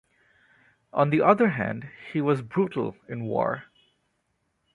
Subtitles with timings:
[0.93, 3.65] On the other hand, he was brutal in war.